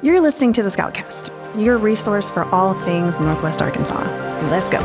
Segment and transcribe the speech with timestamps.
[0.00, 4.00] You're listening to the Scoutcast, your resource for all things Northwest Arkansas.
[4.48, 4.78] Let's go.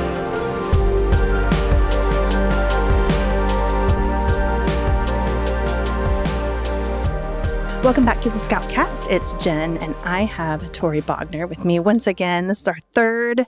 [7.84, 9.12] Welcome back to the Scoutcast.
[9.12, 12.48] It's Jen, and I have Tori Bogner with me once again.
[12.48, 13.46] This is our third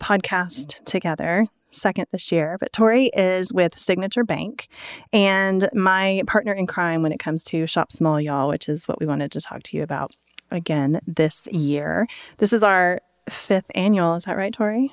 [0.00, 2.56] podcast together, second this year.
[2.58, 4.68] But Tori is with Signature Bank
[5.12, 8.98] and my partner in crime when it comes to Shop Small, y'all, which is what
[8.98, 10.12] we wanted to talk to you about
[10.52, 12.06] again this year.
[12.38, 14.14] This is our fifth annual.
[14.14, 14.92] Is that right, Tori?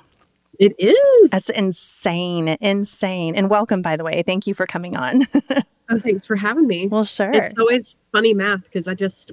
[0.58, 1.30] It is.
[1.30, 2.48] That's insane.
[2.60, 3.34] Insane.
[3.34, 4.22] And welcome, by the way.
[4.22, 5.26] Thank you for coming on.
[5.90, 6.86] oh, thanks for having me.
[6.86, 7.30] Well, sure.
[7.32, 9.32] It's always funny math because I just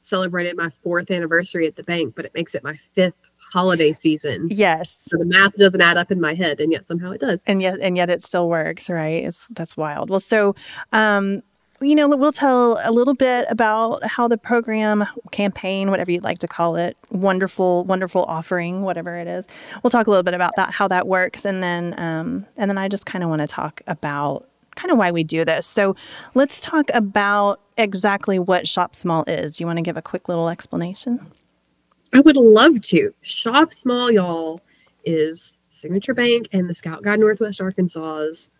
[0.00, 3.16] celebrated my fourth anniversary at the bank, but it makes it my fifth
[3.52, 4.46] holiday season.
[4.48, 4.98] Yes.
[5.02, 7.42] So the math doesn't add up in my head, and yet somehow it does.
[7.46, 9.24] And yet, and yet it still works, right?
[9.24, 10.08] It's that's wild.
[10.08, 10.54] Well, so
[10.92, 11.42] um,
[11.80, 16.38] you know, we'll tell a little bit about how the program, campaign, whatever you'd like
[16.40, 19.46] to call it, wonderful, wonderful offering, whatever it is.
[19.82, 22.76] We'll talk a little bit about that, how that works, and then, um, and then
[22.76, 25.66] I just kind of want to talk about kind of why we do this.
[25.66, 25.96] So,
[26.34, 29.58] let's talk about exactly what Shop Small is.
[29.58, 31.32] You want to give a quick little explanation?
[32.12, 33.14] I would love to.
[33.22, 34.60] Shop Small, y'all,
[35.04, 38.50] is Signature Bank and the Scout Guide Northwest Arkansas's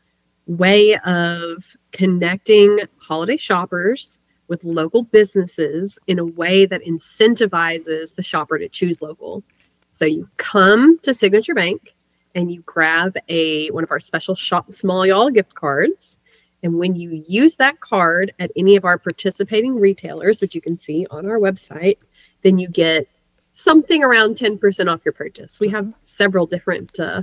[0.50, 8.58] way of connecting holiday shoppers with local businesses in a way that incentivizes the shopper
[8.58, 9.44] to choose local.
[9.92, 11.94] So you come to Signature Bank
[12.34, 16.18] and you grab a one of our special shop small y'all gift cards.
[16.62, 20.78] And when you use that card at any of our participating retailers, which you can
[20.78, 21.98] see on our website,
[22.42, 23.06] then you get
[23.52, 25.60] something around 10% off your purchase.
[25.60, 27.22] We have several different uh,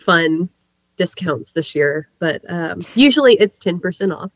[0.00, 0.48] fun
[0.96, 4.30] discounts this year, but um, usually it's 10% off.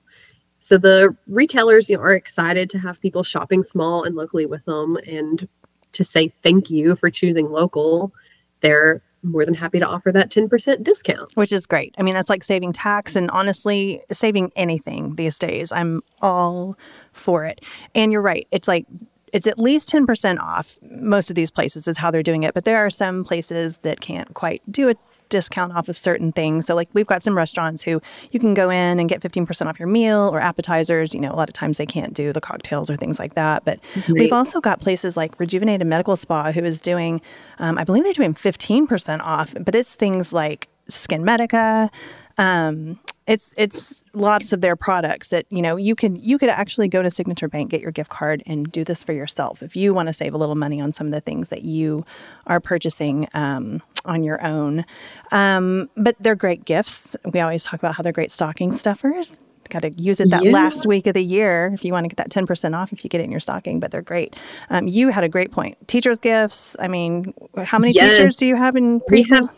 [0.61, 4.65] So the retailers you know, are excited to have people shopping small and locally with
[4.65, 5.49] them and
[5.93, 8.13] to say thank you for choosing local.
[8.61, 11.33] They're more than happy to offer that 10% discount.
[11.35, 11.95] Which is great.
[11.99, 15.73] I mean, that's like saving tax and honestly, saving anything these days.
[15.73, 16.77] I'm all
[17.13, 17.65] for it.
[17.95, 18.47] And you're right.
[18.51, 18.87] It's like
[19.33, 20.79] it's at least 10% off.
[20.83, 24.01] Most of these places is how they're doing it, but there are some places that
[24.01, 26.67] can't quite do it discount off of certain things.
[26.67, 28.01] So, like, we've got some restaurants who
[28.31, 31.15] you can go in and get 15% off your meal or appetizers.
[31.15, 33.65] You know, a lot of times they can't do the cocktails or things like that.
[33.65, 34.21] But Great.
[34.21, 37.21] we've also got places like Rejuvenated Medical Spa who is doing,
[37.59, 41.91] um, I believe they're doing 15% off, but it's things like SkinMedica.
[42.39, 46.89] Um, it's it's lots of their products that you know you can you could actually
[46.89, 49.95] go to Signature Bank get your gift card and do this for yourself if you
[49.95, 52.05] want to save a little money on some of the things that you
[52.47, 54.85] are purchasing um, on your own.
[55.31, 57.15] Um, but they're great gifts.
[57.33, 59.39] We always talk about how they're great stocking stuffers.
[59.69, 60.51] Got to use it that yeah.
[60.51, 63.11] last week of the year if you want to get that 10% off if you
[63.11, 64.35] get it in your stocking, but they're great.
[64.71, 65.77] Um, you had a great point.
[65.87, 66.75] Teachers' gifts.
[66.81, 67.35] I mean,
[67.65, 68.17] how many yes.
[68.17, 69.51] teachers do you have in preschool?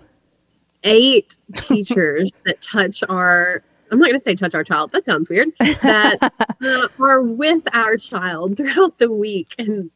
[0.82, 4.92] Eight teachers that touch our I'm not going to say touch our child.
[4.92, 5.48] That sounds weird.
[5.58, 6.18] That
[6.62, 9.90] uh, are with our child throughout the week and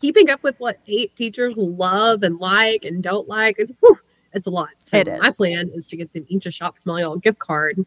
[0.00, 3.56] keeping up with what eight teachers love and like and don't like.
[3.58, 3.98] It's whew,
[4.32, 4.70] it's a lot.
[4.84, 5.20] So it is.
[5.20, 7.84] my plan is to get them each a shop small y'all gift card.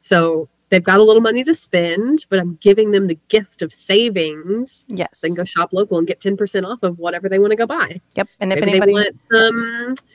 [0.00, 3.72] So they've got a little money to spend, but I'm giving them the gift of
[3.72, 4.84] savings.
[4.88, 5.20] Yes.
[5.20, 8.00] Then go shop local and get 10% off of whatever they want to go buy.
[8.14, 8.28] Yep.
[8.40, 10.06] And if Maybe anybody they want some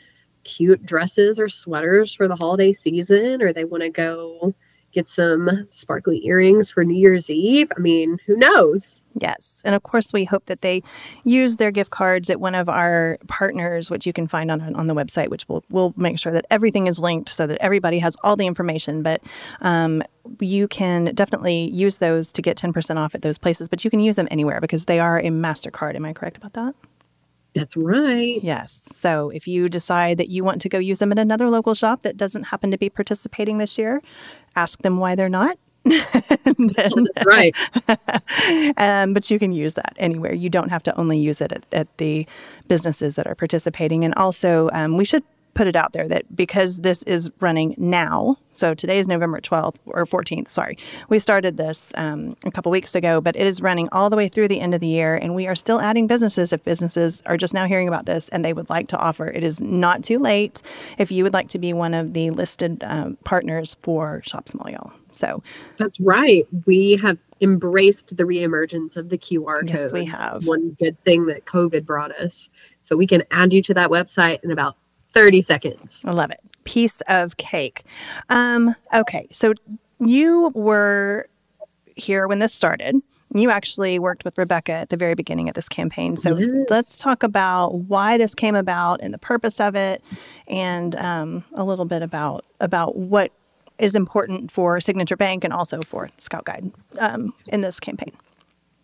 [0.44, 4.56] cute dresses or sweaters for the holiday season, or they want to go
[4.92, 7.72] get some sparkly earrings for New Year's Eve.
[7.76, 9.04] I mean, who knows?
[9.20, 9.62] Yes.
[9.64, 10.82] And of course, we hope that they
[11.24, 14.88] use their gift cards at one of our partners, which you can find on, on
[14.88, 18.16] the website, which we'll, we'll make sure that everything is linked so that everybody has
[18.24, 19.04] all the information.
[19.04, 19.22] But
[19.62, 20.02] um,
[20.40, 24.00] you can definitely use those to get 10% off at those places, but you can
[24.00, 25.96] use them anywhere because they are a MasterCard.
[25.96, 26.74] Am I correct about that?
[27.54, 28.40] That's right.
[28.44, 28.82] Yes.
[28.94, 32.04] So if you decide that you want to go use them at another local shop
[32.04, 34.02] that doesn't happen to be participating this year,
[34.56, 35.58] ask them why they're not.
[35.84, 37.56] then, right.
[38.78, 40.34] um, but you can use that anywhere.
[40.34, 42.28] You don't have to only use it at, at the
[42.68, 44.04] businesses that are participating.
[44.04, 45.24] And also, um, we should
[45.60, 49.76] put it out there that because this is running now, so today is November 12th
[49.88, 50.78] or 14th, sorry.
[51.10, 54.30] We started this um, a couple weeks ago, but it is running all the way
[54.30, 57.36] through the end of the year, and we are still adding businesses if businesses are
[57.36, 59.28] just now hearing about this and they would like to offer.
[59.28, 60.62] It is not too late
[60.98, 64.72] if you would like to be one of the listed um, partners for Shop Small
[64.72, 64.94] Y'all.
[65.12, 65.44] So
[65.78, 66.48] that's right.
[66.66, 69.70] We have embraced the reemergence of the QR code.
[69.72, 70.36] Yes, we have.
[70.36, 72.50] That's one good thing that COVID brought us.
[72.82, 74.78] So we can add you to that website in about
[75.14, 76.04] 30 seconds.
[76.06, 76.40] I love it.
[76.64, 77.84] Piece of cake.
[78.30, 79.54] Um, okay, so
[80.00, 81.28] you were
[81.96, 82.96] here when this started.
[83.34, 86.18] You actually worked with Rebecca at the very beginning of this campaign.
[86.18, 86.66] So Yes.
[86.70, 90.04] let's talk about why this came about and the purpose of it,
[90.48, 93.32] and um, a little bit about about what
[93.78, 98.12] is important for Signature Bank and also for Scout Guide um, in this campaign.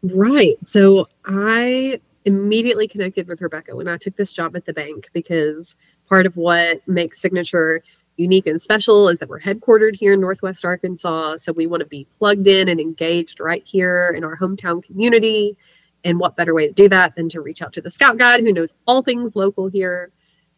[0.03, 0.55] Right.
[0.63, 5.75] So I immediately connected with Rebecca when I took this job at the bank because
[6.07, 7.83] part of what makes Signature
[8.17, 11.37] unique and special is that we're headquartered here in Northwest Arkansas.
[11.37, 15.57] So we want to be plugged in and engaged right here in our hometown community.
[16.03, 18.41] And what better way to do that than to reach out to the Scout Guide
[18.41, 20.11] who knows all things local here?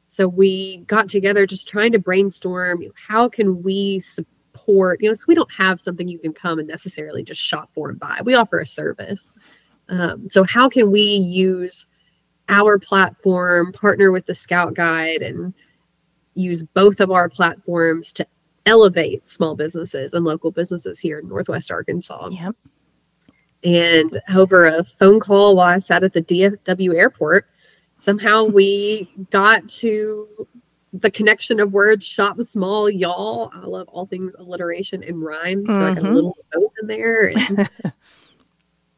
[0.09, 5.09] So we got together just trying to brainstorm you know, how can we support, you
[5.09, 7.99] know, so we don't have something you can come and necessarily just shop for and
[7.99, 8.19] buy.
[8.23, 9.33] We offer a service.
[9.89, 11.85] Um, so how can we use
[12.49, 15.53] our platform, partner with the Scout Guide, and
[16.35, 18.27] use both of our platforms to
[18.65, 22.29] elevate small businesses and local businesses here in Northwest Arkansas?
[22.31, 22.55] Yep.
[23.63, 27.47] And over a phone call while I sat at the DFW airport,
[27.97, 30.47] somehow we got to
[30.93, 33.51] the connection of words shop small, y'all.
[33.53, 35.65] I love all things alliteration and rhyme.
[35.67, 36.13] So I got a Mhm.
[36.15, 37.31] little note in there.
[37.35, 37.69] And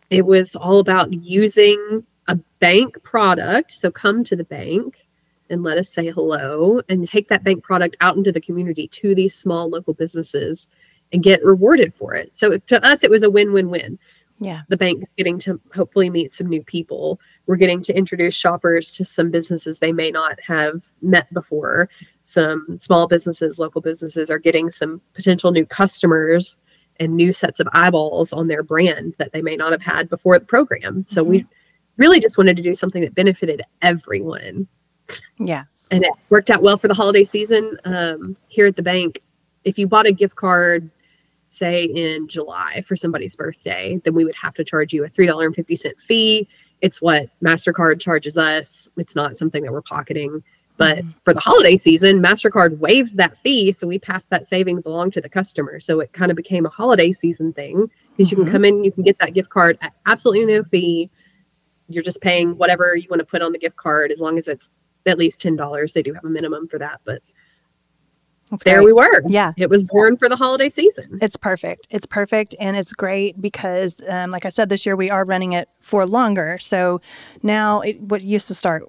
[0.09, 3.73] it was all about using a bank product.
[3.73, 5.05] So come to the bank
[5.49, 9.15] and let us say hello and take that bank product out into the community to
[9.15, 10.67] these small local businesses
[11.11, 12.31] and get rewarded for it.
[12.35, 13.97] So to us, it was a win win win
[14.37, 14.61] Yeah.
[14.69, 17.19] the bank is getting to hopefully meet some new people.
[17.47, 21.89] We're getting to introduce shoppers to some businesses they may not have met before.
[22.23, 26.57] Some small businesses, local businesses are getting some potential new customers
[26.99, 30.37] and new sets of eyeballs on their brand that they may not have had before
[30.37, 31.05] the program.
[31.07, 31.53] So we mm-hmm.
[31.99, 34.67] Really just wanted to do something that benefited everyone
[35.37, 35.65] Yeah.
[35.91, 39.21] and it worked out well for the holiday season um, here at the bank.
[39.65, 40.89] If you bought a gift card,
[41.49, 45.25] say in July for somebody's birthday, then we would have to charge you a three
[45.27, 46.47] dollar and fifty cent fee.
[46.81, 48.89] It's what Mastercard charges us.
[48.97, 50.41] It's not something that we're pocketing.
[50.77, 55.11] But for the holiday season, Mastercard waives that fee, so we pass that savings along
[55.11, 55.81] to the customer.
[55.81, 58.43] So it kind of became a holiday season thing because you Mhm.
[58.43, 61.09] can come in, you can get that gift card at absolutely no fee.
[61.89, 64.47] You're just paying whatever you want to put on the gift card as long as
[64.47, 64.69] it's
[65.05, 65.93] at least ten dollars.
[65.93, 67.21] They do have a minimum for that, but
[68.51, 68.85] That's there great.
[68.85, 69.21] we were.
[69.27, 69.53] Yeah.
[69.57, 71.19] It was born for the holiday season.
[71.21, 71.87] It's perfect.
[71.89, 72.55] It's perfect.
[72.59, 76.05] And it's great because, um, like I said, this year we are running it for
[76.05, 76.57] longer.
[76.59, 77.01] So
[77.43, 78.83] now it, what used to start,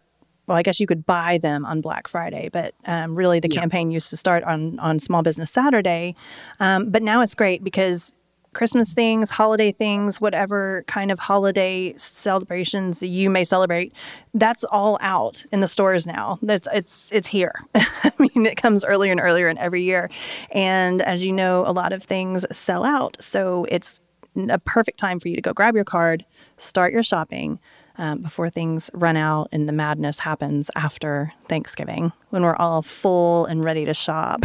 [0.46, 3.60] well, I guess you could buy them on Black Friday, but um, really the Yeah.
[3.60, 6.14] campaign used to start on, on Small Business Saturday.
[6.58, 8.12] Um, but now it's great because
[8.52, 13.92] Christmas things, holiday things, whatever kind of holiday celebrations you may celebrate,
[14.34, 16.38] that's all out in the stores now.
[16.42, 17.54] That's it's it's here.
[17.74, 20.10] I mean, it comes earlier and earlier in every year,
[20.50, 23.16] and as you know, a lot of things sell out.
[23.20, 24.00] So it's
[24.36, 26.24] a perfect time for you to go grab your card,
[26.56, 27.58] start your shopping.
[27.98, 33.44] Um, before things run out and the madness happens after Thanksgiving when we're all full
[33.44, 34.44] and ready to shop.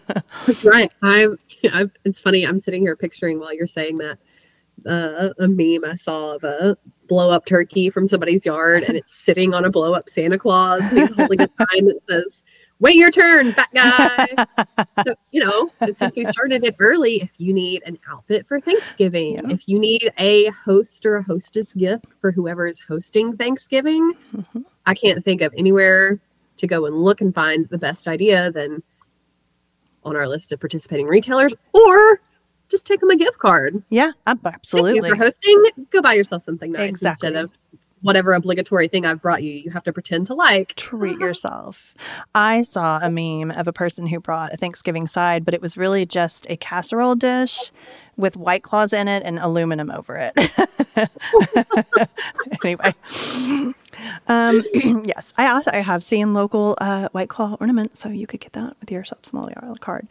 [0.64, 0.90] right.
[1.02, 1.38] I'm,
[1.72, 1.92] I'm.
[2.04, 2.46] It's funny.
[2.46, 4.18] I'm sitting here picturing while you're saying that
[4.86, 6.76] uh, a meme I saw of a
[7.08, 10.88] blow up turkey from somebody's yard, and it's sitting on a blow up Santa Claus,
[10.88, 12.44] and he's holding a sign that says,
[12.80, 14.26] "Wait your turn, fat guy."
[15.06, 19.34] so, you know, since we started it early, if you need an outfit for Thanksgiving,
[19.34, 19.42] Yeah.
[19.50, 24.64] if you need a host or a hostess gift for whoever is hosting Thanksgiving, Mhm.
[24.86, 26.18] I can't think of anywhere
[26.56, 28.82] to go and look and find the best idea than
[30.04, 32.20] on our list of participating retailers, or
[32.68, 33.82] just take them a gift card.
[33.90, 34.96] yeah, absolutely.
[34.96, 35.64] you for hosting.
[35.90, 37.28] Go buy yourself something nice Exactly.
[37.28, 37.50] instead of
[38.02, 39.52] whatever obligatory thing I've brought you.
[39.52, 40.74] You have to pretend to like.
[40.74, 41.94] treat yourself.
[42.34, 45.76] I saw a meme of a person who brought a Thanksgiving side, but it was
[45.76, 47.70] really just a casserole dish
[48.16, 50.52] with white claws in it and aluminum over it.
[52.64, 52.94] anyway,
[54.28, 54.62] um,
[55.04, 58.52] yes, I also I have seen local uh, white claw ornament, so you could get
[58.52, 60.06] that with your shop small card.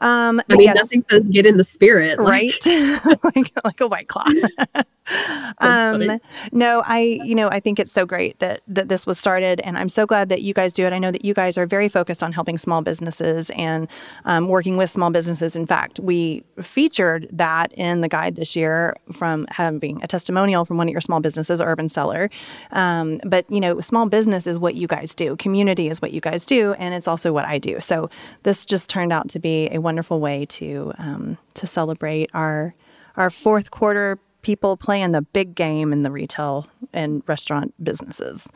[0.00, 3.88] Um, I mean, yes, nothing says get in the spirit, like- right like, like a
[3.88, 4.26] white claw
[5.58, 6.20] um
[6.52, 9.76] no i you know i think it's so great that that this was started and
[9.76, 10.92] i'm so glad that you guys do it.
[10.92, 13.86] I know that you guys are very focused on helping small businesses and
[14.24, 15.54] um, working with small businesses.
[15.54, 20.78] In fact we featured that in the guide this year from having a testimonial from
[20.78, 22.30] one of your small businesses urban seller.
[22.70, 25.36] Um, but you know small business is what you guys do.
[25.36, 27.80] Community is what you guys do and it's also what i do.
[27.80, 28.08] So
[28.44, 32.74] this just turned out to be a wonderful way to um, to celebrate our
[33.16, 38.48] our fourth quarter people playing the big game in the retail and restaurant businesses.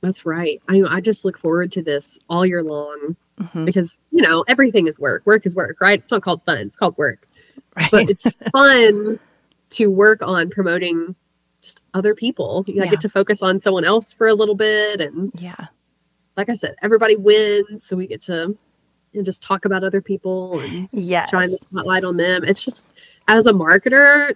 [0.00, 0.60] That's right.
[0.68, 3.64] I I just look forward to this all year long Mhm.
[3.66, 5.22] because you know everything is work.
[5.26, 5.98] Work is work, right?
[6.00, 6.58] It's not called fun.
[6.58, 7.28] It's called work.
[7.76, 7.90] Right.
[7.90, 9.18] But it's fun
[9.70, 11.14] to work on promoting
[11.62, 12.64] just other people.
[12.66, 12.90] You know, Yeah.
[12.90, 15.00] get to focus on someone else for a little bit.
[15.00, 15.66] And Yeah.
[16.36, 17.84] like I said, everybody wins.
[17.84, 18.56] So we get to
[19.12, 21.30] you know, just talk about other people and Yes.
[21.30, 22.44] shine the spotlight on them.
[22.44, 22.90] It's just,
[23.28, 24.34] as a marketer,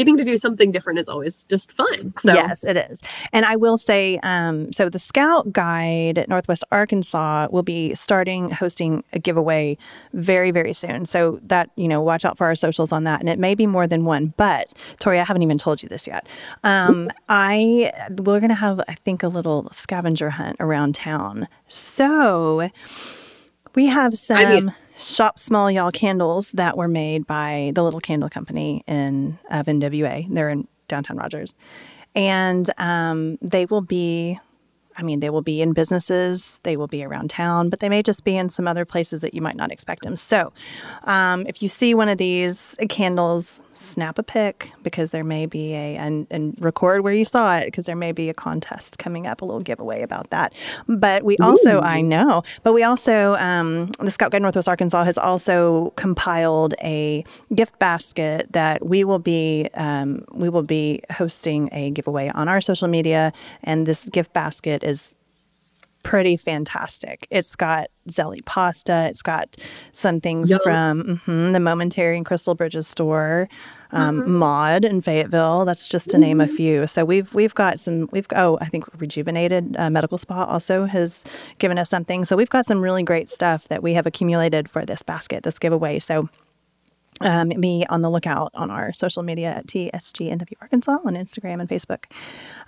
[0.00, 2.14] getting to do something different is always just fun.
[2.18, 3.00] So Yes, it is.
[3.32, 8.50] And I will say, um, so the Scout Guide at Northwest Arkansas will be starting
[8.50, 9.76] hosting a giveaway
[10.14, 11.04] very, very soon.
[11.06, 13.20] So that, you know, watch out for our socials on that.
[13.20, 16.06] And it may be more than one, but Tori, I haven't even told you this
[16.06, 16.26] yet.
[16.64, 21.46] Um, I, we're going to have, I think, a little scavenger hunt around town.
[21.68, 22.70] So
[23.74, 28.84] we have some shop small y'all candles that were made by the little candle company
[28.86, 30.26] in of NWA.
[30.32, 31.54] They're in downtown Rogers,
[32.14, 34.38] and um, they will be.
[34.96, 38.02] I mean, they will be in businesses, they will be around town, but they may
[38.02, 40.16] just be in some other places that you might not expect them.
[40.16, 40.52] So,
[41.04, 45.72] um, if you see one of these candles, snap a pic because there may be
[45.74, 49.26] a, and, and record where you saw it because there may be a contest coming
[49.26, 50.54] up, a little giveaway about that.
[50.86, 55.18] But we also, I know, but we also, um, the Scout Guide Northwest Arkansas has
[55.18, 61.90] also compiled a gift basket that we will be, um, we will be hosting a
[61.90, 63.32] giveaway on our social media.
[63.64, 65.14] And this gift basket is
[66.02, 67.26] pretty fantastic.
[67.30, 69.06] It's got Zelly pasta.
[69.08, 69.56] It's got
[69.92, 70.60] some things Yum.
[70.62, 73.48] from mhm, the Momentary and Crystal Bridges store,
[73.92, 75.64] um, Maud in Fayetteville.
[75.64, 76.86] That's just to name a few.
[76.86, 78.08] So we've we've got some.
[78.12, 81.24] We've oh I think Rejuvenated uh, Medical Spa also has
[81.58, 82.24] given us something.
[82.24, 85.58] So we've got some really great stuff that we have accumulated for this basket, this
[85.58, 85.98] giveaway.
[85.98, 86.28] So
[87.20, 91.68] um, be on the lookout on our social media at TSGNW Arkansas on Instagram and
[91.68, 92.04] Facebook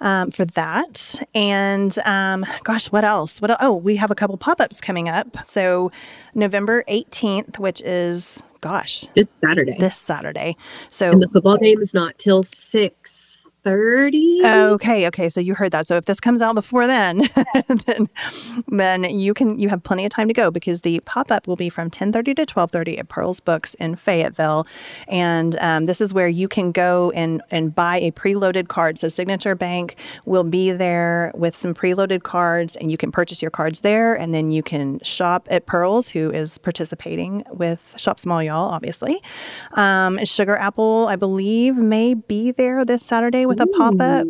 [0.00, 1.18] um, for that.
[1.34, 3.40] And um, gosh, what else?
[3.40, 3.56] What?
[3.60, 5.36] Oh, we have a couple pop ups coming up.
[5.46, 5.90] So
[6.34, 9.76] November 18th, which is gosh, this Saturday.
[9.78, 10.56] this Saturday.
[10.90, 13.31] So and the football game is not till six
[13.64, 14.40] thirty.
[14.44, 15.28] Okay, okay.
[15.28, 15.86] So you heard that.
[15.86, 17.28] So if this comes out before then,
[17.86, 18.08] then
[18.68, 21.56] then you can you have plenty of time to go because the pop up will
[21.56, 24.66] be from ten thirty to twelve thirty at Pearls Books in Fayetteville,
[25.08, 28.98] and um, this is where you can go and and buy a preloaded card.
[28.98, 33.50] So Signature Bank will be there with some preloaded cards, and you can purchase your
[33.50, 38.42] cards there, and then you can shop at Pearls, who is participating with Shop Small
[38.42, 39.22] Y'all, obviously.
[39.72, 44.26] Um, Sugar Apple, I believe, may be there this Saturday with a pop up.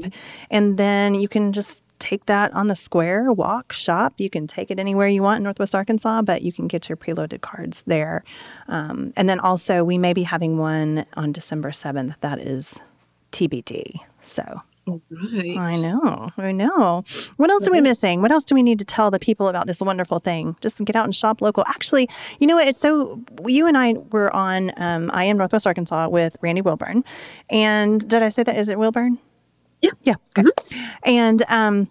[0.50, 4.14] And then you can just take that on the square, walk, shop.
[4.19, 6.97] You can take it anywhere you want in Northwest Arkansas, but you can get your
[6.97, 8.25] preloaded cards there.
[8.67, 12.17] Um, and then also, we may be having one on December 7th.
[12.21, 12.81] That is
[13.31, 14.00] TBD.
[14.21, 15.57] So All right.
[15.57, 17.05] I know, I know.
[17.37, 18.21] What else are we missing?
[18.21, 20.57] What else do we need to tell the people about this wonderful thing?
[20.61, 21.65] Just get out and shop local.
[21.69, 22.09] Actually,
[22.41, 22.67] you know what?
[22.67, 24.73] It's so you and I were on.
[24.77, 27.05] Um, I am Northwest Arkansas with Randy Wilburn,
[27.49, 28.57] and did I say that?
[28.57, 29.19] Is it Wilburn?
[29.83, 29.93] Yeah.
[30.03, 30.15] Yeah.
[30.39, 30.51] Okay.
[31.05, 31.89] And um,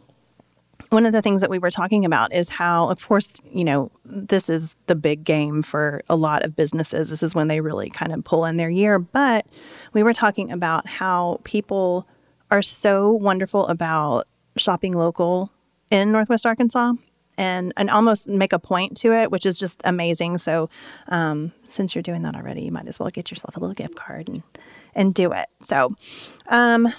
[0.89, 3.91] one of the things that we were talking about is how, of course, you know,
[4.03, 7.10] this is the big game for a lot of businesses.
[7.10, 9.00] This is when they really kind of pull in their year.
[9.00, 9.45] But
[9.93, 12.07] we were talking about how people
[12.51, 14.27] are so wonderful about
[14.58, 15.50] shopping local
[15.89, 16.93] in Northwest Arkansas
[17.38, 20.38] and, and almost make a point to it, which is just amazing.
[20.38, 20.70] So,
[21.08, 23.96] um, since you're doing that already, you might as well get yourself a little gift
[23.96, 24.43] card and,
[24.93, 25.48] and do it.
[25.62, 25.96] So,
[26.48, 26.93] um,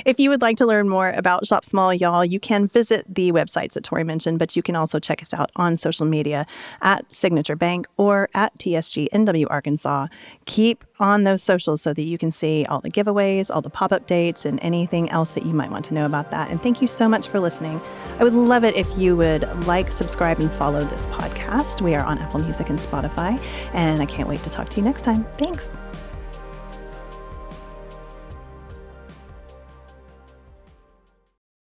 [0.05, 3.33] If you would like to learn more about Shop Small, y'all, you can visit the
[3.33, 6.47] websites that Tori mentioned, but you can also check us out on social media
[6.81, 10.07] at Signature Bank or at TSG NW Arkansas.
[10.45, 13.93] Keep on those socials so that you can see all the giveaways, all the pop
[13.93, 16.51] up dates, and anything else that you might want to know about that.
[16.51, 17.81] And thank you so much for listening.
[18.19, 21.81] I would love it if you would like, subscribe, and follow this podcast.
[21.81, 24.83] We are on Apple Music and Spotify, and I can't wait to talk to you
[24.83, 25.25] next time.
[25.39, 25.77] Thanks.